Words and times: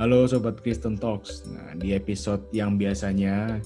Halo 0.00 0.24
Sobat 0.24 0.64
Kristen 0.64 0.96
Talks. 0.96 1.44
Nah, 1.52 1.76
di 1.76 1.92
episode 1.92 2.40
yang 2.56 2.80
biasanya 2.80 3.60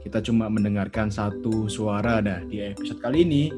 kita 0.00 0.24
cuma 0.24 0.48
mendengarkan 0.48 1.12
satu 1.12 1.68
suara. 1.68 2.24
Nah, 2.24 2.40
di 2.48 2.64
episode 2.64 3.04
kali 3.04 3.20
ini 3.20 3.52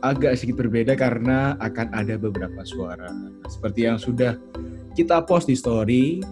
agak 0.00 0.40
sedikit 0.40 0.64
berbeda 0.64 0.96
karena 0.96 1.52
akan 1.60 1.92
ada 1.92 2.16
beberapa 2.16 2.64
suara. 2.64 3.12
Nah, 3.12 3.44
seperti 3.44 3.84
yang 3.84 4.00
sudah 4.00 4.40
kita 4.96 5.20
post 5.28 5.52
di 5.52 5.56
story, 5.56 6.24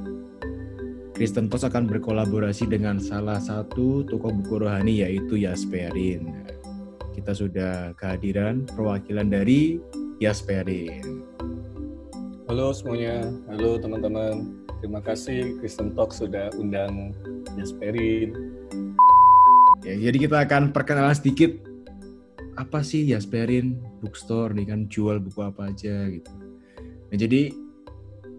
Kristen 1.12 1.52
Talks 1.52 1.68
akan 1.68 1.92
berkolaborasi 1.92 2.64
dengan 2.64 2.96
salah 2.96 3.36
satu 3.36 4.00
toko 4.08 4.32
buku 4.32 4.64
rohani 4.64 5.04
yaitu 5.04 5.45
Yasperin. 5.45 6.40
Kita 7.12 7.36
sudah 7.36 7.92
kehadiran 8.00 8.64
perwakilan 8.64 9.29
dari 9.29 9.76
Yasperin. 10.24 11.04
Halo 12.48 12.72
semuanya, 12.72 13.29
halo 13.52 13.77
teman-teman. 13.77 14.63
Terima 14.84 15.01
kasih 15.01 15.56
Kristen 15.65 15.97
Talk 15.97 16.12
sudah 16.12 16.52
undang 16.61 17.16
Yasperin. 17.56 18.37
Ya, 19.80 19.97
jadi 19.97 20.29
kita 20.29 20.45
akan 20.45 20.77
perkenalan 20.77 21.16
sedikit 21.16 21.56
apa 22.61 22.84
sih 22.84 23.09
Yasperin 23.09 23.80
Bookstore 24.05 24.52
nih 24.52 24.69
kan 24.69 24.84
jual 24.92 25.25
buku 25.25 25.41
apa 25.41 25.73
aja 25.73 26.05
gitu. 26.12 26.28
Nah, 27.09 27.16
jadi 27.16 27.56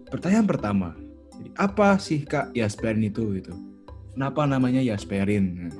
pertanyaan 0.06 0.46
pertama, 0.46 0.94
jadi 1.34 1.50
apa 1.58 1.98
sih 1.98 2.22
Kak 2.22 2.54
Yasperin 2.54 3.02
itu 3.02 3.42
gitu? 3.42 3.50
Kenapa 4.14 4.46
namanya 4.46 4.78
Yasperin? 4.86 5.66
Nah, 5.66 5.74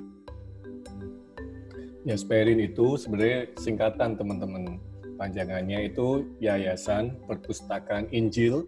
Yasperin 2.11 2.59
itu 2.59 2.99
sebenarnya 2.99 3.55
singkatan 3.55 4.19
teman-teman. 4.19 4.83
Panjangannya 5.15 5.95
itu 5.95 6.27
Yayasan 6.43 7.23
Perpustakaan 7.31 8.11
Injil 8.11 8.67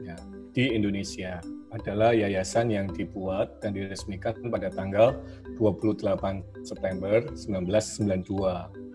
ya, 0.00 0.16
di 0.50 0.74
Indonesia. 0.74 1.38
Adalah 1.70 2.10
yayasan 2.10 2.74
yang 2.74 2.90
dibuat 2.90 3.62
dan 3.62 3.78
diresmikan 3.78 4.34
pada 4.50 4.74
tanggal 4.74 5.14
28 5.54 6.66
September 6.66 7.22
1992. 7.38 8.90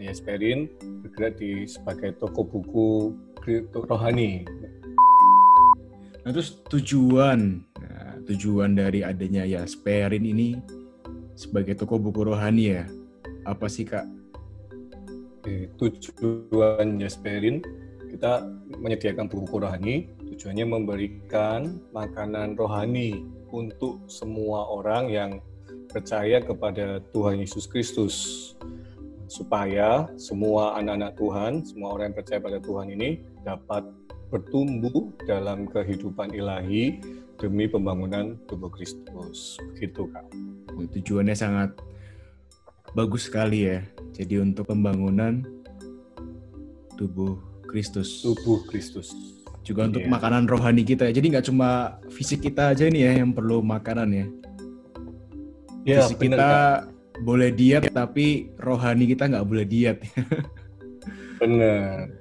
Yasperin 0.00 0.64
bergerak 1.04 1.36
di 1.36 1.68
sebagai 1.68 2.16
toko 2.16 2.40
buku 2.40 3.12
rohani. 3.84 4.48
Nah, 6.24 6.30
terus 6.32 6.64
tujuan, 6.72 7.60
nah, 7.76 8.16
tujuan 8.24 8.78
dari 8.78 9.04
adanya 9.04 9.44
Yasperin 9.44 10.24
ini 10.24 10.56
sebagai 11.36 11.76
toko 11.76 12.00
buku 12.00 12.32
rohani 12.32 12.80
ya, 12.80 12.88
apa 13.44 13.68
sih 13.68 13.84
kak? 13.84 14.08
Tujuan 15.76 17.00
Yasperin 17.00 17.60
kita 18.08 18.48
menyediakan 18.80 19.28
buku 19.28 19.60
rohani. 19.60 20.08
Tujuannya 20.40 20.72
memberikan 20.72 21.84
makanan 21.92 22.56
rohani 22.56 23.28
untuk 23.52 24.08
semua 24.08 24.72
orang 24.72 25.12
yang 25.12 25.30
percaya 25.92 26.40
kepada 26.40 27.04
Tuhan 27.12 27.44
Yesus 27.44 27.68
Kristus 27.68 28.16
supaya 29.28 30.08
semua 30.16 30.80
anak-anak 30.80 31.12
Tuhan, 31.20 31.52
semua 31.60 31.92
orang 31.92 32.08
yang 32.08 32.16
percaya 32.24 32.40
pada 32.40 32.56
Tuhan 32.56 32.88
ini 32.88 33.20
dapat 33.44 33.84
bertumbuh 34.32 35.12
dalam 35.28 35.68
kehidupan 35.68 36.32
ilahi 36.32 37.04
demi 37.36 37.68
pembangunan 37.68 38.40
tubuh 38.48 38.72
Kristus. 38.72 39.60
Begitu, 39.76 40.08
Kak. 40.08 40.24
Tujuannya 40.72 41.36
sangat 41.36 41.76
bagus 42.96 43.28
sekali 43.28 43.68
ya. 43.68 43.84
Jadi 44.16 44.40
untuk 44.40 44.72
pembangunan 44.72 45.44
tubuh 46.96 47.36
Kristus. 47.68 48.24
Tubuh 48.24 48.64
Kristus. 48.64 49.12
Juga 49.60 49.86
untuk 49.86 50.02
yeah. 50.04 50.12
makanan 50.12 50.44
rohani 50.48 50.82
kita. 50.82 51.12
Jadi 51.12 51.26
nggak 51.36 51.46
cuma 51.52 52.00
fisik 52.08 52.44
kita 52.44 52.72
aja 52.72 52.88
nih 52.88 53.02
ya 53.06 53.12
yang 53.24 53.36
perlu 53.36 53.60
makanan 53.60 54.08
ya. 54.10 54.26
Yeah, 55.84 56.04
fisik 56.04 56.20
bener, 56.20 56.38
kita 56.40 56.48
kan? 56.48 57.24
boleh 57.24 57.50
diet 57.52 57.82
tapi 57.92 58.52
rohani 58.56 59.04
kita 59.08 59.28
nggak 59.28 59.46
boleh 59.46 59.64
diet. 59.68 59.98
Bener. 61.40 62.12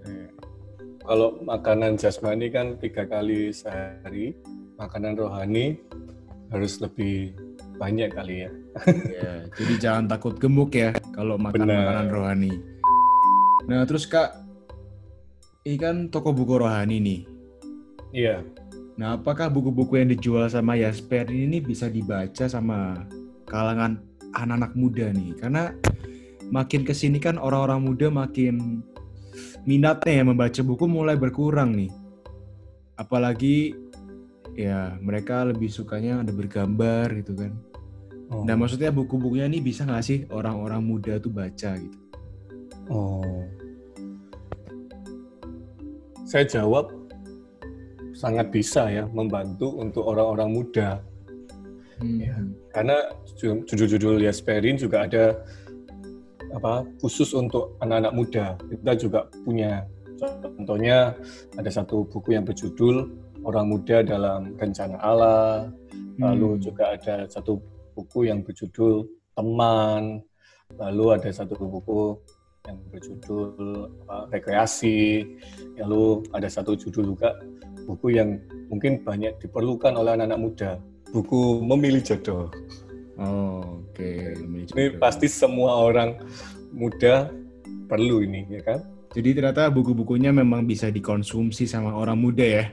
Kalau 1.03 1.43
makanan 1.43 1.99
jasmani 1.99 2.47
kan 2.47 2.79
tiga 2.79 3.03
kali 3.03 3.51
sehari, 3.51 4.31
makanan 4.79 5.19
rohani 5.19 5.75
harus 6.55 6.79
lebih 6.79 7.35
banyak 7.75 8.11
kali 8.11 8.47
ya. 8.47 8.51
ya 9.11 9.33
jadi 9.59 9.73
jangan 9.79 10.05
takut 10.07 10.35
gemuk 10.39 10.71
ya 10.75 10.95
kalau 11.11 11.35
makan 11.35 11.67
Bener. 11.67 11.79
makanan 11.83 12.07
rohani. 12.11 12.53
Nah 13.67 13.83
terus 13.83 14.07
kak, 14.07 14.33
ini 15.67 15.77
kan 15.77 15.95
toko 16.07 16.31
buku 16.31 16.59
rohani 16.59 16.97
nih. 16.99 17.19
Iya. 18.09 18.41
Nah 18.99 19.15
apakah 19.15 19.47
buku-buku 19.47 20.01
yang 20.01 20.09
dijual 20.11 20.49
sama 20.51 20.75
Yasper 20.75 21.29
ini 21.31 21.63
bisa 21.63 21.87
dibaca 21.87 22.49
sama 22.49 23.07
kalangan 23.47 24.01
anak-anak 24.35 24.71
muda 24.75 25.07
nih? 25.13 25.37
Karena 25.39 25.71
makin 26.49 26.83
ke 26.83 26.91
sini 26.91 27.21
kan 27.21 27.37
orang-orang 27.39 27.79
muda 27.85 28.07
makin 28.11 28.83
minatnya 29.63 30.19
ya 30.19 30.23
membaca 30.25 30.61
buku 30.65 30.85
mulai 30.89 31.15
berkurang 31.15 31.77
nih. 31.77 31.91
Apalagi 32.99 33.77
ya 34.59 34.99
mereka 34.99 35.47
lebih 35.47 35.71
sukanya 35.71 36.19
ada 36.25 36.35
bergambar 36.35 37.13
gitu 37.15 37.37
kan. 37.37 37.55
Oh. 38.29 38.43
Nah 38.43 38.59
maksudnya 38.59 38.91
buku-bukunya 38.91 39.47
ini 39.47 39.63
bisa 39.63 39.87
nggak 39.87 40.03
sih 40.03 40.19
orang-orang 40.29 40.83
muda 40.83 41.17
tuh 41.17 41.31
baca 41.31 41.77
gitu? 41.79 41.97
Oh, 42.89 43.45
saya 46.29 46.45
jawab 46.45 46.98
sangat 48.19 48.51
bisa 48.51 48.91
ya 48.91 49.07
membantu 49.07 49.79
untuk 49.79 50.03
orang-orang 50.03 50.51
muda. 50.51 50.99
Hmm. 52.03 52.19
Ya, 52.19 52.35
karena 52.75 52.97
judul-judul 53.39 54.19
Yasperin 54.27 54.75
juga 54.75 55.07
ada 55.07 55.39
apa 56.51 56.83
khusus 56.99 57.31
untuk 57.31 57.79
anak-anak 57.79 58.11
muda. 58.11 58.45
Kita 58.59 58.91
juga 58.99 59.19
punya 59.47 59.87
contohnya 60.59 61.15
ada 61.55 61.71
satu 61.71 62.03
buku 62.11 62.35
yang 62.35 62.43
berjudul 62.43 63.07
Orang 63.39 63.71
Muda 63.71 64.03
dalam 64.03 64.51
Rencana 64.59 64.99
Allah. 64.99 65.71
Lalu 66.19 66.59
hmm. 66.59 66.61
juga 66.63 66.99
ada 66.99 67.23
satu 67.31 67.55
buku 67.95 68.27
yang 68.27 68.43
berjudul 68.43 69.07
Teman, 69.31 70.19
lalu 70.75 71.05
ada 71.15 71.31
satu 71.31 71.55
buku 71.55 72.19
yang 72.67 72.75
berjudul 72.91 73.87
uh, 74.11 74.27
Rekreasi, 74.27 75.23
lalu 75.79 76.27
ada 76.35 76.51
satu 76.51 76.75
judul 76.75 77.15
juga 77.15 77.39
buku 77.89 78.21
yang 78.21 78.37
mungkin 78.69 79.01
banyak 79.01 79.41
diperlukan 79.41 79.97
oleh 79.97 80.13
anak-anak 80.13 80.37
muda, 80.37 80.71
buku 81.09 81.65
Memilih 81.65 82.05
Jodoh. 82.05 82.53
Oh, 83.17 83.81
oke. 83.81 83.97
Okay. 83.97 84.37
Ini 84.37 85.01
pasti 85.01 85.25
semua 85.25 85.89
orang 85.89 86.21
muda 86.69 87.33
perlu 87.89 88.21
ini, 88.21 88.45
ya 88.45 88.61
kan? 88.61 88.79
Jadi 89.09 89.41
ternyata 89.41 89.73
buku-bukunya 89.73 90.29
memang 90.29 90.69
bisa 90.69 90.93
dikonsumsi 90.93 91.65
sama 91.65 91.97
orang 91.97 92.21
muda 92.21 92.45
ya? 92.45 92.65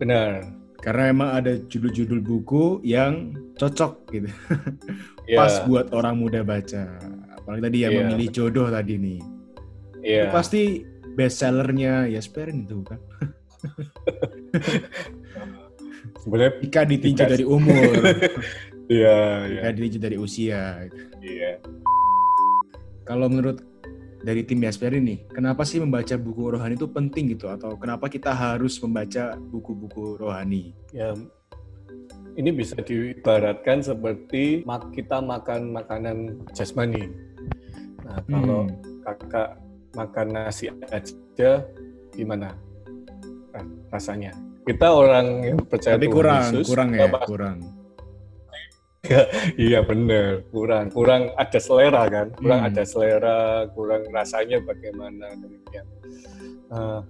Benar. 0.00 0.56
Karena 0.80 1.12
emang 1.12 1.30
ada 1.36 1.60
judul-judul 1.68 2.24
buku 2.24 2.80
yang 2.80 3.36
cocok 3.60 3.92
gitu. 4.16 4.30
Yeah. 5.28 5.44
Pas 5.44 5.60
buat 5.68 5.92
orang 5.92 6.24
muda 6.24 6.40
baca. 6.40 6.88
Apalagi 7.36 7.60
tadi 7.60 7.78
yang 7.84 7.92
yeah. 7.92 8.00
memilih 8.08 8.32
jodoh 8.32 8.72
tadi 8.72 8.96
nih. 8.96 9.20
Yeah. 10.00 10.32
Itu 10.32 10.40
pasti 10.40 10.62
best 11.20 11.44
sellernya 11.44 12.08
Yasperin 12.08 12.64
itu 12.64 12.80
kan. 12.80 12.96
Sebenarnya 16.22 16.52
jika 16.62 16.80
ditinjau 16.84 17.28
dari 17.28 17.44
umur. 17.46 17.92
Iya, 18.88 19.44
iya. 19.44 19.52
Jika 19.52 19.68
ditinjau 19.76 20.00
dari 20.00 20.16
usia. 20.16 20.88
Iya. 21.20 21.60
Kalau 23.04 23.28
menurut 23.28 23.60
dari 24.24 24.40
tim 24.48 24.64
Yasper 24.64 24.96
ini, 24.96 25.28
kenapa 25.28 25.60
sih 25.68 25.76
membaca 25.76 26.16
buku 26.16 26.56
rohani 26.56 26.72
itu 26.72 26.88
penting 26.88 27.36
gitu 27.36 27.52
atau 27.52 27.76
kenapa 27.76 28.08
kita 28.08 28.32
harus 28.32 28.80
membaca 28.80 29.36
buku-buku 29.36 30.16
rohani? 30.16 30.72
Ya, 30.96 31.12
ini 32.40 32.48
bisa 32.48 32.80
diibaratkan 32.80 33.84
seperti 33.84 34.64
kita 34.96 35.20
makan 35.20 35.76
makanan 35.76 36.48
jasmani. 36.56 37.12
Nah, 38.08 38.24
kalau 38.24 38.64
hmm. 38.64 39.04
kakak 39.04 39.60
makan 39.92 40.26
nasi 40.32 40.72
aja 40.88 41.60
gimana 42.16 42.56
rasanya? 43.92 44.32
Kita 44.64 44.92
orang 44.92 45.26
yang 45.44 45.58
percaya 45.64 45.96
Tapi 45.96 46.06
Tuhan 46.06 46.16
kurang, 46.16 46.42
Yesus, 46.52 46.66
kurang 46.68 46.88
ya, 46.92 47.06
kurang. 47.24 47.58
Iya 49.56 49.80
bener. 49.86 50.44
Kurang 50.52 50.92
kurang 50.92 51.32
ada 51.38 51.56
selera 51.56 52.04
kan? 52.12 52.28
Kurang 52.36 52.60
hmm. 52.60 52.68
ada 52.68 52.82
selera 52.84 53.64
kurang 53.72 54.04
rasanya 54.12 54.60
bagaimana 54.60 55.32
demikian. 55.38 55.86
Uh, 56.68 57.00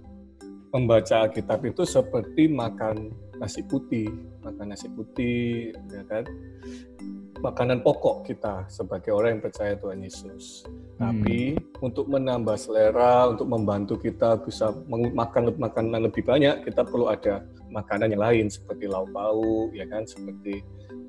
membaca 0.71 1.25
Alkitab 1.25 1.65
itu 1.65 1.83
seperti 1.83 2.47
makan 2.47 3.11
nasi 3.39 3.63
putih 3.65 4.11
makan 4.43 4.75
nasi 4.75 4.87
putih 4.91 5.71
ya 5.89 6.03
kan 6.05 6.27
makanan 7.39 7.79
pokok 7.83 8.27
kita 8.27 8.67
sebagai 8.67 9.15
orang 9.15 9.39
yang 9.39 9.43
percaya 9.43 9.73
Tuhan 9.79 10.03
Yesus 10.03 10.67
hmm. 10.67 10.99
tapi 10.99 11.55
untuk 11.79 12.11
menambah 12.11 12.59
selera, 12.59 13.31
untuk 13.31 13.47
membantu 13.47 13.95
kita 13.95 14.43
bisa 14.43 14.75
makan 14.91 15.55
makanan 15.55 16.11
lebih 16.11 16.27
banyak, 16.27 16.67
kita 16.67 16.83
perlu 16.83 17.07
ada 17.07 17.47
makanan 17.71 18.11
yang 18.11 18.23
lain 18.23 18.45
seperti 18.51 18.91
lauk 18.91 19.07
pauk, 19.15 19.71
ya 19.71 19.87
kan, 19.87 20.03
seperti 20.03 20.59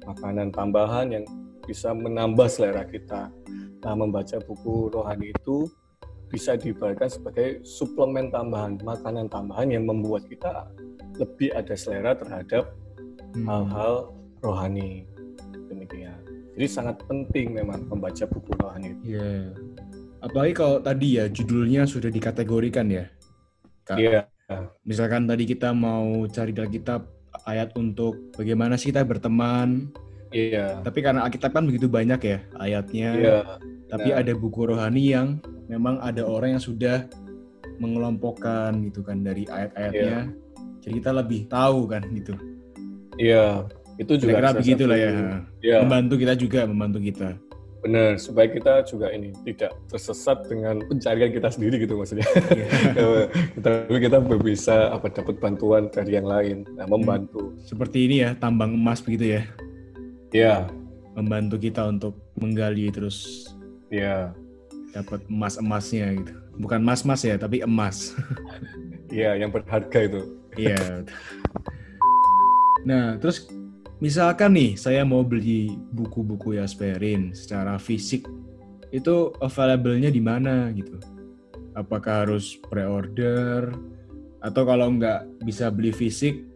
makanan 0.07 0.55
tambahan 0.55 1.11
yang 1.11 1.25
bisa 1.67 1.91
menambah 1.91 2.47
selera 2.47 2.87
kita. 2.87 3.35
Nah, 3.81 3.95
membaca 3.97 4.37
buku 4.45 4.93
rohani 4.93 5.33
itu 5.33 5.67
bisa 6.31 6.55
diibaratkan 6.55 7.11
sebagai 7.11 7.67
suplemen 7.67 8.31
tambahan, 8.31 8.79
makanan 8.87 9.27
tambahan 9.27 9.75
yang 9.75 9.85
membuat 9.89 10.31
kita 10.31 10.71
lebih 11.19 11.51
ada 11.51 11.75
selera 11.75 12.15
terhadap 12.15 12.71
hmm. 13.35 13.45
hal-hal 13.51 14.15
hmm. 14.15 14.15
rohani. 14.47 15.10
Demikian. 15.91 16.23
Jadi 16.55 16.67
sangat 16.71 16.97
penting 17.11 17.51
memang 17.51 17.91
membaca 17.91 18.25
buku 18.31 18.55
rohani. 18.63 18.95
Iya. 19.03 19.19
Yeah. 19.19 19.47
Apalagi 20.23 20.53
kalau 20.55 20.79
tadi 20.79 21.19
ya 21.19 21.27
judulnya 21.27 21.83
sudah 21.89 22.13
dikategorikan 22.15 22.87
ya. 22.87 23.11
Iya. 23.99 24.31
Yeah. 24.31 24.65
Misalkan 24.87 25.27
tadi 25.27 25.47
kita 25.51 25.75
mau 25.75 26.27
cari 26.31 26.55
dalam 26.55 26.71
kitab 26.71 27.11
ayat 27.47 27.75
untuk 27.75 28.35
bagaimana 28.39 28.79
sih 28.79 28.95
kita 28.95 29.03
berteman. 29.03 29.91
Iya. 30.31 30.79
Tapi 30.87 30.99
karena 31.03 31.27
Alkitab 31.27 31.51
kan 31.51 31.67
begitu 31.67 31.91
banyak 31.91 32.21
ya 32.23 32.39
ayatnya. 32.63 33.09
Iya. 33.19 33.39
Tapi 33.91 34.15
nah. 34.15 34.19
ada 34.23 34.33
buku 34.39 34.71
rohani 34.71 35.11
yang 35.11 35.43
memang 35.67 35.99
ada 35.99 36.23
orang 36.23 36.55
yang 36.59 36.63
sudah 36.63 37.11
mengelompokkan 37.83 38.79
gitu 38.87 39.03
kan 39.03 39.27
dari 39.27 39.49
ayat-ayatnya. 39.51 40.31
Iya. 40.31 40.39
Jadi 40.87 40.93
kita 41.03 41.11
lebih 41.11 41.41
tahu 41.51 41.91
kan 41.91 42.03
gitu. 42.15 42.35
Iya. 43.19 43.67
Itu 44.01 44.17
juga 44.17 44.41
Kira-kira 44.41 44.51
begitulah 44.57 44.97
ya. 44.97 45.11
Iya. 45.61 45.77
Membantu 45.85 46.15
kita 46.17 46.33
juga, 46.33 46.61
membantu 46.65 46.99
kita. 47.05 47.37
Benar, 47.81 48.21
supaya 48.21 48.49
kita 48.49 48.85
juga 48.85 49.09
ini 49.09 49.33
tidak 49.45 49.73
tersesat 49.89 50.45
dengan 50.49 50.85
pencarian 50.85 51.33
kita 51.33 51.49
sendiri 51.49 51.81
gitu 51.81 51.97
maksudnya. 52.01 52.29
Yeah. 52.97 53.29
Tapi 53.65 53.97
kita 54.01 54.21
bisa 54.41 54.93
apa 54.93 55.09
dapat 55.13 55.41
bantuan 55.41 55.89
dari 55.93 56.17
yang 56.17 56.29
lain, 56.29 56.65
nah, 56.77 56.89
membantu. 56.89 57.53
Hmm. 57.53 57.61
Seperti 57.65 58.09
ini 58.09 58.17
ya, 58.25 58.37
tambang 58.37 58.77
emas 58.77 59.05
begitu 59.05 59.37
ya. 59.37 59.43
Iya. 60.33 60.57
Membantu 61.17 61.57
kita 61.61 61.89
untuk 61.89 62.17
menggali 62.41 62.89
terus. 62.93 63.49
Iya. 63.93 64.33
Dapat 64.97 65.25
emas-emasnya 65.29 66.21
gitu. 66.21 66.33
Bukan 66.61 66.85
emas-emas 66.85 67.21
ya, 67.25 67.37
tapi 67.41 67.65
emas. 67.65 68.17
Iya, 69.09 69.41
yang 69.41 69.51
berharga 69.51 69.99
itu. 70.05 70.21
Iya. 70.55 71.09
nah, 72.89 73.17
terus 73.17 73.49
misalkan 74.01 74.57
nih 74.57 74.81
saya 74.81 75.05
mau 75.05 75.21
beli 75.21 75.77
buku-buku 75.93 76.57
Yasperin 76.57 77.37
secara 77.37 77.77
fisik 77.77 78.25
itu 78.91 79.31
available-nya 79.39 80.11
di 80.11 80.19
mana 80.25 80.73
gitu 80.73 80.97
apakah 81.77 82.27
harus 82.27 82.59
pre-order 82.67 83.71
atau 84.41 84.63
kalau 84.65 84.89
nggak 84.97 85.45
bisa 85.45 85.69
beli 85.69 85.93
fisik 85.93 86.49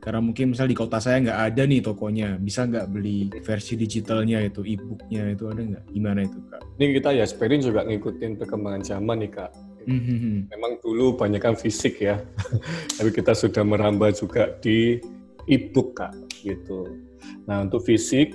karena 0.00 0.20
mungkin 0.20 0.56
misal 0.56 0.64
di 0.64 0.76
kota 0.76 0.96
saya 0.96 1.20
nggak 1.20 1.40
ada 1.52 1.62
nih 1.68 1.80
tokonya 1.84 2.40
bisa 2.40 2.64
nggak 2.64 2.88
beli 2.88 3.28
versi 3.44 3.76
digitalnya 3.76 4.40
itu 4.44 4.64
e-booknya 4.64 5.36
itu 5.36 5.44
ada 5.48 5.60
nggak 5.60 5.84
gimana 5.92 6.24
itu 6.24 6.40
kak? 6.48 6.60
Ini 6.80 6.84
kita 6.96 7.10
ya 7.12 7.24
Sperin 7.28 7.60
juga 7.60 7.84
ngikutin 7.84 8.40
perkembangan 8.40 8.80
zaman 8.80 9.16
nih 9.20 9.32
kak. 9.32 9.52
Mm-hmm. 9.84 10.36
Memang 10.56 10.72
dulu 10.80 11.16
banyak 11.20 11.40
kan 11.40 11.56
fisik 11.56 12.00
ya, 12.00 12.20
tapi 12.96 13.12
kita 13.12 13.32
sudah 13.32 13.64
merambah 13.64 14.12
juga 14.16 14.56
di 14.60 15.00
e-book 15.48 15.96
kak 15.96 16.29
gitu. 16.40 17.00
Nah 17.44 17.64
untuk 17.64 17.84
fisik, 17.84 18.32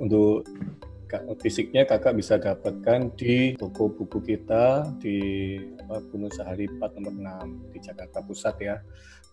untuk 0.00 0.48
fisiknya 1.38 1.86
kakak 1.86 2.18
bisa 2.18 2.40
dapatkan 2.40 3.14
di 3.14 3.54
toko 3.54 3.86
buku 3.92 4.18
kita 4.34 4.82
di 4.98 5.18
apa, 5.86 6.02
Gunung 6.10 6.32
Sahari 6.32 6.66
4 6.66 6.80
nomor 6.98 7.14
6 7.46 7.70
di 7.70 7.78
Jakarta 7.78 8.18
Pusat 8.24 8.56
ya. 8.58 8.76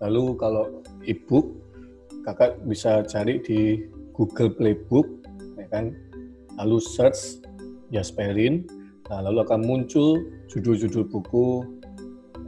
Lalu 0.04 0.38
kalau 0.38 0.84
e-book 1.08 1.58
kakak 2.28 2.62
bisa 2.70 3.02
cari 3.08 3.42
di 3.42 3.82
Google 4.14 4.54
Playbook 4.54 5.08
ya 5.58 5.68
kan. 5.72 5.96
Lalu 6.60 6.78
search 6.84 7.42
Yasperin, 7.92 8.68
nah, 9.10 9.24
lalu 9.24 9.44
akan 9.44 9.66
muncul 9.66 10.24
judul-judul 10.48 11.10
buku 11.10 11.66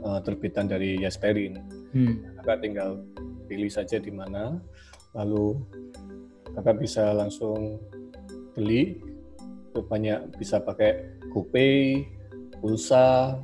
uh, 0.04 0.20
terbitan 0.22 0.70
dari 0.70 1.00
Yasperin. 1.00 1.60
Hmm. 1.92 2.22
Kakak 2.40 2.62
tinggal 2.62 3.04
pilih 3.48 3.68
saja 3.68 4.00
di 4.00 4.08
mana, 4.08 4.60
lalu 5.14 5.58
kakak 6.54 6.78
bisa 6.82 7.14
langsung 7.14 7.78
beli 8.54 8.98
itu 9.74 9.82
banyak 9.82 10.38
bisa 10.38 10.62
pakai 10.62 11.18
GoPay, 11.34 12.06
pulsa, 12.62 13.34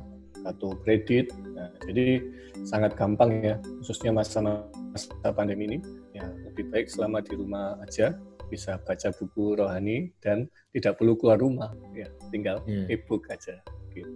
atau 0.47 0.73
kredit. 0.79 1.29
Nah, 1.53 1.69
jadi 1.83 2.23
sangat 2.63 2.95
gampang 2.95 3.43
ya, 3.43 3.55
khususnya 3.83 4.15
masa-masa 4.15 5.11
pandemi 5.35 5.67
ini. 5.67 5.79
Ya, 6.15 6.23
lebih 6.47 6.71
baik 6.71 6.87
selama 6.87 7.19
di 7.19 7.35
rumah 7.35 7.75
aja 7.83 8.15
bisa 8.47 8.79
baca 8.83 9.11
buku 9.15 9.59
rohani 9.59 10.11
dan 10.19 10.47
tidak 10.75 10.99
perlu 10.99 11.19
keluar 11.19 11.39
rumah. 11.39 11.71
Ya, 11.91 12.07
tinggal 12.31 12.63
hmm. 12.63 12.87
e-book 12.87 13.27
aja. 13.27 13.59
Gitu. 13.91 14.07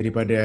Daripada 0.00 0.42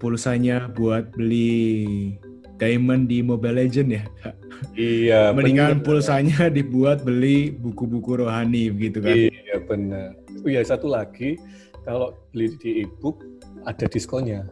pulsanya 0.00 0.72
buat 0.72 1.12
beli 1.12 2.16
diamond 2.60 3.08
di 3.08 3.24
Mobile 3.24 3.64
Legend 3.64 3.88
ya, 3.92 4.04
Kak. 4.20 4.34
Iya. 4.76 5.20
Mendingan 5.36 5.80
bener. 5.80 5.84
pulsanya 5.84 6.48
dibuat 6.56 7.04
beli 7.04 7.52
buku-buku 7.54 8.24
rohani 8.24 8.72
begitu 8.72 8.98
kan? 9.02 9.16
Iya 9.16 9.56
benar. 9.64 10.08
Oh 10.42 10.48
iya 10.50 10.62
satu 10.66 10.90
lagi, 10.90 11.38
kalau 11.86 12.18
beli 12.34 12.54
di 12.58 12.86
ebook 12.86 13.22
ada 13.64 13.86
diskonnya. 13.86 14.46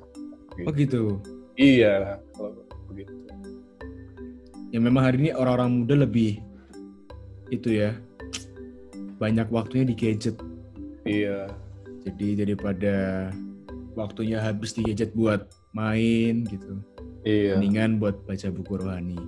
Gitu. 0.55 0.67
Oh 0.67 0.73
gitu. 0.75 1.03
Iya 1.59 2.23
kalau 2.37 2.65
begitu. 2.91 3.13
Ya 4.71 4.79
memang 4.79 5.03
hari 5.03 5.19
ini 5.27 5.31
orang-orang 5.35 5.83
muda 5.83 5.99
lebih 5.99 6.39
itu 7.51 7.75
ya 7.75 7.99
banyak 9.19 9.51
waktunya 9.51 9.85
di 9.91 9.95
gadget. 9.99 10.39
Iya. 11.03 11.51
Jadi 12.07 12.39
daripada 12.39 13.29
waktunya 13.99 14.39
habis 14.39 14.73
di 14.73 14.87
gadget 14.87 15.11
buat 15.13 15.51
main 15.75 16.47
gitu 16.47 16.79
Iya. 17.25 17.61
Mendingan 17.61 18.01
buat 18.01 18.17
baca 18.25 18.49
buku 18.49 18.81
rohani. 18.81 19.21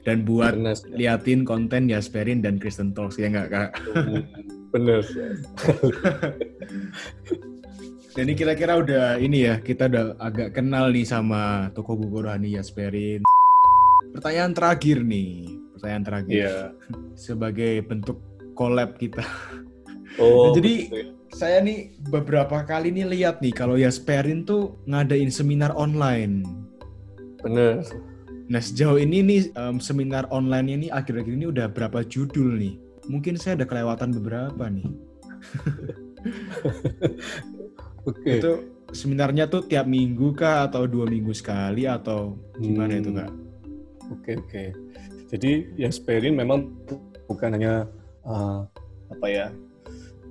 Dan 0.00 0.24
buat 0.24 0.56
Bener, 0.56 0.76
liatin 0.96 1.44
konten 1.44 1.92
Yasperin 1.92 2.40
dan 2.40 2.56
Kristen 2.56 2.96
Talks 2.96 3.20
ya 3.20 3.28
nggak 3.28 3.48
kak? 3.52 3.70
Bener. 4.72 5.04
Jadi 8.16 8.32
kira-kira 8.38 8.80
udah 8.80 9.20
ini 9.20 9.44
ya 9.44 9.60
kita 9.60 9.92
udah 9.92 10.16
agak 10.16 10.56
kenal 10.56 10.88
nih 10.88 11.04
sama 11.04 11.68
toko 11.76 12.00
buku 12.00 12.24
rohani 12.24 12.56
Yasperin. 12.56 13.20
Pertanyaan 14.16 14.56
terakhir 14.56 15.04
nih, 15.04 15.60
pertanyaan 15.76 16.04
terakhir. 16.04 16.32
Iya. 16.32 16.58
Sebagai 17.28 17.84
bentuk 17.84 18.18
collab 18.56 18.96
kita. 18.96 19.24
Oh. 20.16 20.48
Nah, 20.48 20.56
jadi 20.56 20.74
ya. 20.88 21.04
saya 21.32 21.58
nih 21.60 21.92
beberapa 22.08 22.64
kali 22.64 22.88
nih 22.88 23.06
lihat 23.06 23.44
nih 23.44 23.52
kalau 23.52 23.76
Yasperin 23.76 24.48
tuh 24.48 24.80
ngadain 24.88 25.30
seminar 25.30 25.70
online 25.76 26.59
Bener. 27.44 27.84
Nah 28.50 28.60
sejauh 28.60 28.98
ini 28.98 29.22
nih 29.22 29.40
um, 29.54 29.78
seminar 29.78 30.26
online 30.34 30.68
ini 30.74 30.86
akhir-akhir 30.90 31.32
ini 31.32 31.46
udah 31.48 31.70
berapa 31.70 32.02
judul 32.02 32.58
nih? 32.58 32.74
Mungkin 33.06 33.38
saya 33.38 33.56
ada 33.60 33.66
kelewatan 33.66 34.10
beberapa 34.16 34.66
nih. 34.66 34.86
Oke. 38.08 38.20
okay. 38.20 38.36
Itu 38.42 38.52
seminarnya 38.90 39.46
tuh 39.46 39.64
tiap 39.66 39.86
minggu 39.86 40.34
kah 40.34 40.66
atau 40.66 40.84
dua 40.84 41.06
minggu 41.06 41.30
sekali 41.30 41.86
atau 41.86 42.34
gimana 42.58 42.98
hmm. 42.98 43.00
itu 43.00 43.10
kak? 43.14 43.30
Oke 43.30 43.38
okay, 44.10 44.34
oke. 44.34 44.48
Okay. 44.50 44.68
Jadi 45.30 45.50
ya 45.78 45.88
Sperin 45.94 46.34
memang 46.34 46.74
bukan 47.30 47.54
hanya 47.54 47.86
uh, 48.26 48.66
apa 49.14 49.26
ya 49.30 49.46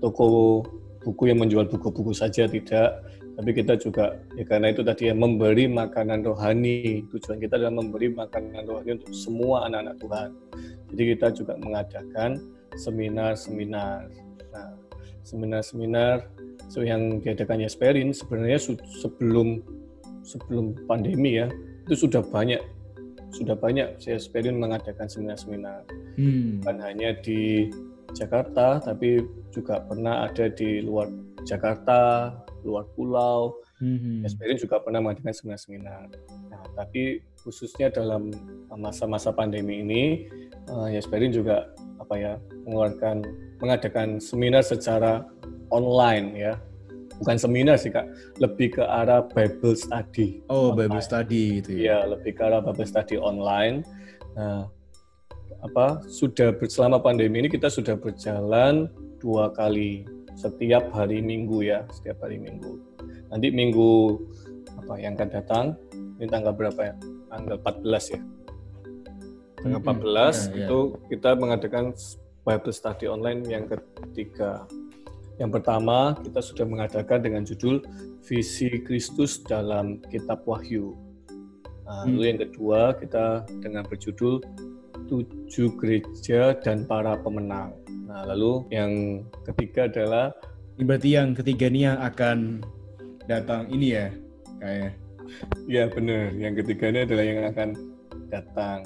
toko 0.04 0.60
buku 1.00 1.32
yang 1.32 1.40
menjual 1.40 1.72
buku-buku 1.72 2.12
saja 2.12 2.44
tidak 2.52 3.00
tapi 3.40 3.56
kita 3.56 3.80
juga 3.80 4.20
ya 4.36 4.44
karena 4.44 4.68
itu 4.68 4.84
tadi 4.84 5.08
ya 5.08 5.16
memberi 5.16 5.72
makanan 5.72 6.28
rohani. 6.28 7.08
Tujuan 7.08 7.40
kita 7.40 7.56
adalah 7.56 7.72
memberi 7.72 8.12
makanan 8.12 8.68
rohani 8.68 9.00
untuk 9.00 9.16
semua 9.16 9.64
anak-anak 9.64 9.96
Tuhan. 9.96 10.30
Jadi 10.92 11.04
kita 11.16 11.28
juga 11.32 11.54
mengadakan 11.56 12.36
seminar-seminar. 12.76 14.12
Nah 14.52 14.76
seminar-seminar 15.24 16.28
so 16.68 16.84
yang 16.84 17.24
diadakan 17.24 17.64
Yasperin 17.64 18.12
sebenarnya 18.12 18.60
sebelum 19.00 19.64
sebelum 20.28 20.76
pandemi 20.84 21.40
ya 21.40 21.48
itu 21.88 21.96
sudah 21.96 22.20
banyak. 22.20 22.60
Sudah 23.32 23.56
banyak 23.56 24.04
Yasperin 24.04 24.60
mengadakan 24.60 25.08
seminar-seminar. 25.08 25.88
Hmm. 26.20 26.60
bukan 26.60 26.78
hanya 26.84 27.16
di 27.24 27.72
Jakarta 28.12 28.84
tapi 28.84 29.24
juga 29.56 29.80
pernah 29.80 30.28
ada 30.28 30.52
di 30.52 30.84
luar 30.84 31.08
Jakarta 31.48 32.36
luar 32.64 32.86
pulau. 32.96 33.60
Mm-hmm. 33.80 34.28
Esperin 34.28 34.58
juga 34.60 34.80
pernah 34.84 35.00
mengadakan 35.00 35.34
seminar-seminar. 35.36 36.12
Nah, 36.52 36.64
tapi 36.76 37.24
khususnya 37.44 37.88
dalam 37.92 38.32
masa-masa 38.74 39.32
pandemi 39.32 39.82
ini, 39.84 40.04
uh, 40.72 40.88
Yasperin 40.92 41.32
juga 41.32 41.72
apa 42.00 42.16
ya 42.16 42.34
mengeluarkan 42.68 43.24
mengadakan 43.60 44.18
seminar 44.20 44.64
secara 44.64 45.28
online 45.72 46.36
ya. 46.36 46.54
Bukan 47.20 47.36
seminar 47.36 47.76
sih 47.76 47.92
kak, 47.92 48.08
lebih 48.40 48.80
ke 48.80 48.84
arah 48.84 49.28
Bible 49.28 49.76
study. 49.76 50.40
Oh, 50.48 50.72
online. 50.72 50.88
Bible 50.88 51.04
study 51.04 51.44
itu 51.60 51.72
ya? 51.76 51.84
Iya, 51.84 51.98
lebih 52.16 52.32
ke 52.40 52.42
arah 52.48 52.64
Bible 52.64 52.88
study 52.88 53.20
online. 53.20 53.84
Nah, 54.40 54.72
apa 55.60 56.00
sudah 56.08 56.56
selama 56.72 57.04
pandemi 57.04 57.44
ini 57.44 57.52
kita 57.52 57.68
sudah 57.68 58.00
berjalan 58.00 58.88
dua 59.20 59.52
kali 59.52 60.08
setiap 60.36 60.92
hari 60.94 61.22
Minggu 61.24 61.64
ya, 61.66 61.86
setiap 61.90 62.26
hari 62.26 62.42
Minggu. 62.42 62.82
Nanti 63.30 63.54
Minggu 63.54 64.20
apa 64.78 64.94
yang 64.98 65.14
akan 65.18 65.30
datang 65.30 65.66
ini 66.20 66.28
tanggal 66.28 66.52
berapa 66.52 66.82
ya? 66.82 66.96
Tanggal 67.32 67.58
14 67.62 68.14
ya. 68.16 68.22
Tanggal 69.64 69.80
14 69.80 69.86
mm 69.86 69.96
-hmm. 69.96 70.26
yeah, 70.56 70.68
itu 70.68 70.80
kita 71.08 71.30
mengadakan 71.40 71.86
Bible 72.44 72.74
study 72.74 73.06
online 73.06 73.46
yang 73.48 73.70
ketiga. 73.70 74.66
Yang 75.40 75.62
pertama, 75.62 76.20
kita 76.20 76.44
sudah 76.44 76.66
mengadakan 76.68 77.24
dengan 77.24 77.48
judul 77.48 77.80
Visi 78.28 78.84
Kristus 78.84 79.40
dalam 79.48 80.04
Kitab 80.12 80.44
Wahyu. 80.44 81.00
Nah, 81.88 82.04
hmm. 82.04 82.20
Lalu 82.20 82.24
yang 82.28 82.40
kedua, 82.44 82.80
kita 83.00 83.48
dengan 83.64 83.88
berjudul 83.88 84.44
Tujuh 85.10 85.74
Gereja 85.82 86.54
dan 86.62 86.86
Para 86.86 87.18
Pemenang. 87.18 87.74
Nah, 88.06 88.30
lalu 88.30 88.70
yang 88.70 89.26
ketiga 89.50 89.90
adalah 89.90 90.30
berarti 90.78 91.18
yang 91.18 91.34
ketiga 91.34 91.66
ini 91.68 91.90
yang 91.90 91.98
akan 92.00 92.62
datang 93.26 93.68
ini 93.74 93.98
ya, 93.98 94.08
kayak 94.62 94.94
Ya 95.70 95.86
benar. 95.90 96.34
Yang 96.34 96.66
ketiga 96.66 96.86
ini 96.90 97.00
adalah 97.06 97.24
yang 97.26 97.40
akan 97.54 97.70
datang, 98.30 98.78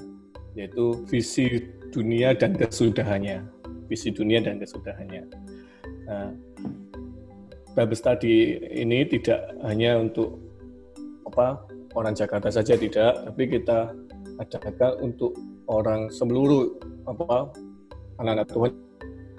yaitu 0.55 1.03
visi 1.07 1.71
dunia 1.91 2.35
dan 2.35 2.55
kesudahannya. 2.57 3.43
Visi 3.87 4.11
dunia 4.11 4.43
dan 4.43 4.59
kesudahannya. 4.59 5.23
Nah, 6.07 6.29
Bible 7.73 7.97
study 7.97 8.59
ini 8.69 9.07
tidak 9.07 9.49
hanya 9.65 9.97
untuk 9.97 10.37
apa 11.25 11.65
orang 11.97 12.13
Jakarta 12.13 12.51
saja 12.53 12.77
tidak, 12.77 13.23
tapi 13.25 13.43
kita 13.49 13.95
adakan 14.37 14.99
untuk 15.01 15.33
orang 15.67 16.11
seluruh 16.11 16.75
apa 17.07 17.51
anak-anak 18.19 18.47
Tuhan 18.51 18.71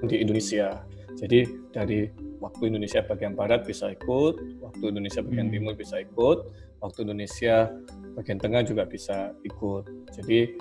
di 0.08 0.16
Indonesia. 0.20 0.82
Jadi 1.14 1.46
dari 1.70 2.10
waktu 2.42 2.68
Indonesia 2.68 3.00
bagian 3.06 3.32
barat 3.32 3.64
bisa 3.64 3.94
ikut, 3.94 4.60
waktu 4.60 4.84
Indonesia 4.92 5.24
bagian 5.24 5.48
hmm. 5.48 5.54
timur 5.54 5.72
bisa 5.78 6.02
ikut, 6.02 6.38
waktu 6.84 6.98
Indonesia 7.08 7.72
bagian 8.18 8.38
tengah 8.38 8.62
juga 8.66 8.84
bisa 8.84 9.32
ikut. 9.46 9.88
Jadi 10.12 10.60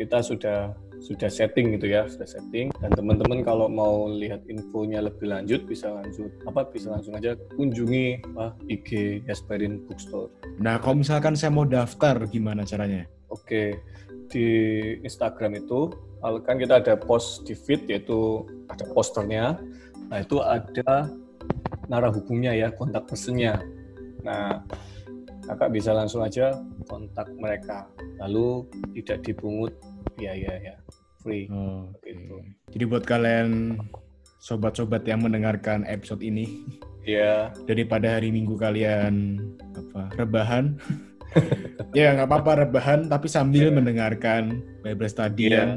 kita 0.00 0.24
sudah 0.24 0.74
sudah 1.00 1.32
setting 1.32 1.80
gitu 1.80 1.88
ya, 1.88 2.04
sudah 2.08 2.28
setting. 2.28 2.68
Dan 2.80 2.92
teman-teman 2.92 3.40
kalau 3.40 3.70
mau 3.72 4.08
lihat 4.08 4.44
infonya 4.48 5.00
lebih 5.00 5.32
lanjut 5.32 5.64
bisa 5.64 5.88
lanjut 5.88 6.28
apa 6.44 6.68
bisa 6.68 6.92
langsung 6.92 7.16
aja 7.16 7.36
kunjungi 7.56 8.20
apa, 8.36 8.52
IG 8.68 9.22
Yasperin 9.24 9.80
Bookstore. 9.88 10.28
Nah, 10.60 10.76
kalau 10.80 11.00
misalkan 11.00 11.36
saya 11.36 11.52
mau 11.52 11.64
daftar 11.64 12.28
gimana 12.28 12.68
caranya? 12.68 13.08
Oke, 13.32 13.80
di 14.30 14.46
Instagram 15.02 15.58
itu 15.58 15.90
kan 16.46 16.56
kita 16.56 16.80
ada 16.80 16.94
post 16.94 17.44
di 17.44 17.58
feed 17.58 17.90
yaitu 17.90 18.46
ada 18.70 18.86
posternya. 18.94 19.58
Nah, 20.08 20.18
itu 20.22 20.38
ada 20.40 21.10
narah 21.90 22.14
hubungnya 22.14 22.54
ya, 22.54 22.70
kontak 22.70 23.10
personnya. 23.10 23.58
Nah, 24.22 24.62
kakak 25.44 25.74
bisa 25.74 25.90
langsung 25.90 26.22
aja 26.22 26.54
kontak 26.86 27.26
mereka. 27.34 27.90
Lalu 28.22 28.70
tidak 28.94 29.26
dipungut 29.26 29.74
biaya 30.14 30.56
ya 30.60 30.76
free. 31.20 31.48
Oh, 31.52 31.92
gitu 32.04 32.40
jadi 32.72 32.84
buat 32.88 33.04
kalian 33.04 33.76
sobat-sobat 34.40 35.04
yang 35.04 35.20
mendengarkan 35.20 35.84
episode 35.84 36.24
ini 36.24 36.64
ya 37.04 37.52
daripada 37.68 38.16
hari 38.16 38.32
minggu 38.32 38.56
kalian 38.56 39.36
apa 39.76 40.08
rebahan 40.16 40.80
ya 41.98 42.14
nggak 42.16 42.28
apa-apa 42.28 42.66
rebahan 42.66 43.06
tapi 43.06 43.26
sambil 43.26 43.70
yeah. 43.70 43.76
mendengarkan 43.76 44.62
Bible 44.82 45.10
study 45.10 45.50
yeah. 45.50 45.54
yang 45.54 45.70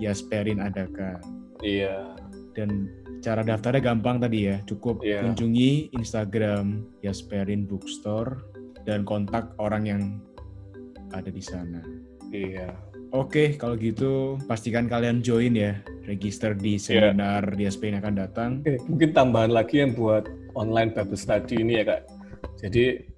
Yasperin 0.00 0.60
adakan 0.62 1.20
iya 1.60 2.16
dan 2.56 2.88
cara 3.20 3.44
daftarnya 3.44 3.92
gampang 3.92 4.18
tadi 4.18 4.48
ya 4.48 4.56
cukup 4.64 5.04
yeah. 5.04 5.20
kunjungi 5.22 5.92
Instagram 5.92 6.88
Yasperin 7.04 7.68
Bookstore 7.68 8.40
dan 8.88 9.04
kontak 9.04 9.52
orang 9.60 9.84
yang 9.84 10.02
ada 11.12 11.28
di 11.28 11.42
sana. 11.42 11.82
Iya. 12.30 12.70
Oke, 13.10 13.58
kalau 13.58 13.74
gitu 13.74 14.38
pastikan 14.46 14.86
kalian 14.86 15.18
join 15.18 15.58
ya, 15.58 15.82
register 16.06 16.54
di 16.54 16.78
iya. 16.78 17.10
seminar 17.10 17.42
yeah. 17.42 17.56
di 17.58 17.62
SPN 17.66 17.98
yang 17.98 18.02
akan 18.06 18.16
datang. 18.16 18.50
Oke, 18.62 18.78
mungkin 18.86 19.10
tambahan 19.10 19.50
lagi 19.50 19.82
yang 19.82 19.98
buat 19.98 20.30
online 20.54 20.94
Bible 20.94 21.18
study 21.18 21.58
ini 21.58 21.82
ya 21.82 21.84
kak. 21.90 22.02
Jadi 22.62 23.09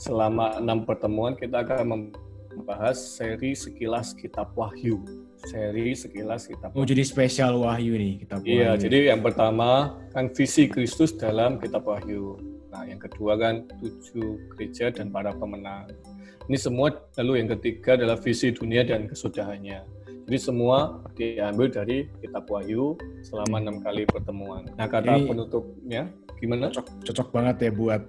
selama 0.00 0.56
enam 0.56 0.88
pertemuan 0.88 1.36
kita 1.36 1.60
akan 1.60 2.08
membahas 2.56 2.96
seri 2.96 3.52
sekilas 3.52 4.16
Kitab 4.16 4.56
Wahyu. 4.56 5.04
Seri 5.44 5.92
sekilas 5.92 6.48
Kitab. 6.48 6.72
Oh, 6.72 6.88
jadi 6.88 7.04
spesial 7.04 7.60
Wahyu 7.60 8.00
nih 8.00 8.24
Kitab 8.24 8.40
iya, 8.42 8.48
Wahyu. 8.48 8.56
Iya, 8.56 8.70
jadi 8.80 8.98
yang 9.12 9.20
pertama 9.20 10.00
kan 10.16 10.32
visi 10.32 10.66
Kristus 10.72 11.12
dalam 11.12 11.60
Kitab 11.60 11.84
Wahyu. 11.84 12.40
Nah, 12.72 12.86
yang 12.88 13.02
kedua 13.02 13.36
kan 13.36 13.68
tujuh 13.82 14.40
gereja 14.56 14.88
dan 14.88 15.12
para 15.12 15.36
pemenang. 15.36 15.90
Ini 16.48 16.56
semua 16.58 16.90
lalu 17.20 17.44
yang 17.44 17.48
ketiga 17.58 17.94
adalah 17.94 18.16
visi 18.16 18.50
dunia 18.50 18.82
dan 18.82 19.06
kesudahannya. 19.06 20.00
Jadi 20.30 20.38
semua 20.38 21.02
diambil 21.18 21.66
dari 21.66 22.06
kitab 22.22 22.46
Wahyu 22.46 22.94
selama 23.26 23.58
enam 23.58 23.76
kali 23.82 24.06
pertemuan. 24.06 24.62
Nah 24.78 24.86
kata 24.86 25.18
Ini 25.18 25.26
penutupnya 25.26 26.06
gimana? 26.38 26.70
Cocok, 26.70 26.86
cocok 27.02 27.28
banget 27.34 27.56
ya 27.66 27.70
buat 27.74 28.02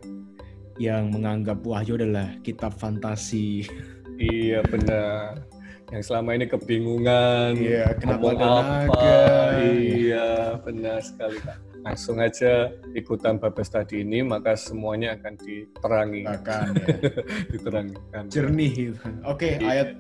yang 0.82 1.14
menganggap 1.14 1.62
Wahyu 1.62 2.02
adalah 2.02 2.34
kitab 2.42 2.74
fantasi. 2.82 3.70
Iya 4.18 4.66
benar. 4.66 5.46
Yang 5.94 6.04
selama 6.10 6.30
ini 6.40 6.46
kebingungan. 6.50 7.54
Iya, 7.60 7.94
kenapa 8.00 8.26
ada 8.34 8.48
apa? 8.88 9.06
Iya, 9.62 10.58
benar 10.66 11.04
sekali 11.06 11.38
Pak 11.44 11.72
langsung 11.82 12.22
aja 12.22 12.70
ikutan 12.94 13.42
babes 13.42 13.74
tadi 13.74 14.06
ini 14.06 14.22
maka 14.22 14.54
semuanya 14.54 15.18
akan 15.18 15.34
diterangi 15.42 16.24
akan 16.30 16.66
ya. 16.78 16.88
diterangkan 17.58 18.24
jernih 18.30 18.72
gitu. 18.94 19.02
oke 19.26 19.42
okay, 19.42 19.58
ayat 19.66 19.98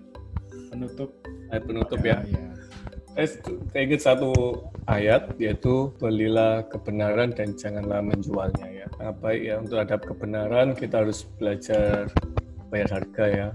penutup 0.69 1.09
ayat 1.50 1.63
penutup 1.65 2.00
ya, 2.05 2.21
ya. 2.29 2.45
Eh, 3.20 3.27
saya 3.27 3.82
ingat 3.84 4.01
satu 4.08 4.32
ayat 4.88 5.36
yaitu 5.36 5.91
belilah 6.00 6.63
kebenaran 6.72 7.36
dan 7.36 7.51
janganlah 7.60 8.00
menjualnya 8.00 8.68
ya. 8.72 8.88
Apa 9.03 9.36
ya 9.36 9.60
untuk 9.60 9.84
ada 9.84 10.00
kebenaran 10.00 10.72
kita 10.72 11.03
harus 11.03 11.27
belajar 11.36 12.08
bayar 12.72 13.03
harga 13.03 13.25
ya. 13.27 13.48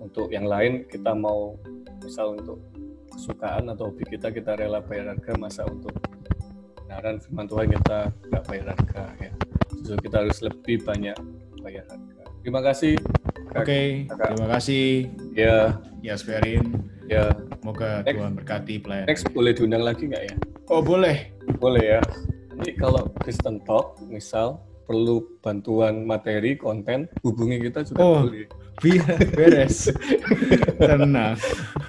Untuk 0.00 0.32
yang 0.32 0.48
lain 0.48 0.88
kita 0.88 1.12
mau 1.12 1.52
misal 2.00 2.40
untuk 2.40 2.64
kesukaan 3.12 3.68
atau 3.68 3.92
hobi 3.92 4.08
kita 4.08 4.32
kita 4.32 4.56
rela 4.56 4.80
bayar 4.80 5.12
harga 5.12 5.32
masa 5.36 5.62
untuk 5.68 5.92
kebenaran 6.80 7.20
firman 7.20 7.44
Tuhan 7.44 7.66
kita 7.76 7.98
nggak 8.32 8.44
bayar 8.48 8.66
harga 8.72 9.04
ya. 9.20 9.32
Justru 9.84 9.96
kita 10.08 10.16
harus 10.24 10.38
lebih 10.40 10.76
banyak 10.88 11.16
bayar 11.60 11.84
harga. 11.92 12.24
Terima 12.40 12.60
kasih. 12.64 12.96
Oke, 13.52 13.64
okay, 13.64 13.88
terima 14.08 14.46
kasih. 14.56 15.12
Ya. 15.36 15.76
Ya, 16.00 16.14
Sperin. 16.16 16.88
Ya. 17.04 17.47
Semoga 17.68 18.00
next, 18.00 18.16
Tuhan 18.16 18.32
berkati 18.32 18.74
pelayan. 18.80 19.04
Next 19.04 19.24
boleh 19.36 19.52
diundang 19.52 19.84
lagi 19.84 20.08
nggak 20.08 20.24
ya? 20.24 20.34
Oh 20.72 20.80
boleh. 20.80 21.36
Boleh 21.60 21.84
ya. 21.84 22.00
Ini 22.56 22.72
kalau 22.80 23.12
Kristen 23.20 23.60
Talk 23.68 24.00
misal 24.08 24.56
perlu 24.88 25.36
bantuan 25.44 26.08
materi 26.08 26.56
konten 26.56 27.12
hubungi 27.20 27.60
kita 27.68 27.84
juga 27.84 28.00
oh, 28.00 28.24
boleh. 28.24 28.48
Iya, 28.80 29.20
beres. 29.36 29.92
Tenang. 30.80 31.36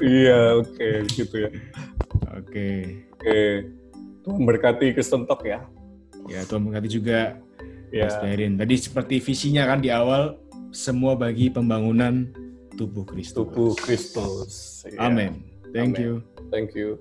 iya, 0.03 0.59
oke 0.59 0.67
okay, 0.67 0.95
gitu 1.15 1.47
ya. 1.47 1.51
Oke. 1.55 1.63
Okay. 2.43 2.75
Oke. 3.15 3.23
Okay. 3.23 3.51
Tuhan 4.27 4.41
berkati 4.43 4.85
Kristen 4.91 5.23
Talk 5.31 5.47
ya. 5.47 5.63
Ya, 6.27 6.43
Tuhan 6.43 6.67
berkati 6.67 6.91
juga 6.91 7.39
ya. 7.87 8.03
Mas 8.03 8.19
Berin. 8.19 8.59
Tadi 8.59 8.75
seperti 8.75 9.23
visinya 9.23 9.63
kan 9.63 9.79
di 9.79 9.95
awal 9.95 10.43
semua 10.75 11.15
bagi 11.15 11.47
pembangunan 11.47 12.27
tubuh 12.75 13.07
Kristus. 13.07 13.47
Tubuh 13.47 13.79
Kristus. 13.79 14.83
Ya. 14.83 15.07
Amin. 15.07 15.48
Thank 15.73 15.97
Amen. 15.97 16.01
you. 16.01 16.23
Thank 16.51 16.75
you. 16.75 16.99